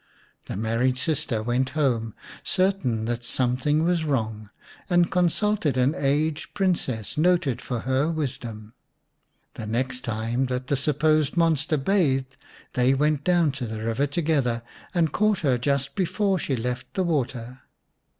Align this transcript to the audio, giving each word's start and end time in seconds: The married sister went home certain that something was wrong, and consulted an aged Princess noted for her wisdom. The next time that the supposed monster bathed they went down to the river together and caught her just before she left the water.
The 0.47 0.57
married 0.57 0.97
sister 0.97 1.43
went 1.43 1.69
home 1.77 2.15
certain 2.43 3.05
that 3.05 3.23
something 3.23 3.83
was 3.83 4.03
wrong, 4.03 4.49
and 4.89 5.11
consulted 5.11 5.77
an 5.77 5.93
aged 5.95 6.55
Princess 6.55 7.19
noted 7.19 7.61
for 7.61 7.81
her 7.81 8.09
wisdom. 8.09 8.73
The 9.53 9.67
next 9.67 10.01
time 10.03 10.47
that 10.47 10.65
the 10.65 10.75
supposed 10.75 11.37
monster 11.37 11.77
bathed 11.77 12.35
they 12.73 12.95
went 12.95 13.23
down 13.23 13.51
to 13.51 13.67
the 13.67 13.83
river 13.83 14.07
together 14.07 14.63
and 14.91 15.11
caught 15.13 15.41
her 15.41 15.59
just 15.59 15.93
before 15.93 16.39
she 16.39 16.55
left 16.55 16.95
the 16.95 17.03
water. 17.03 17.61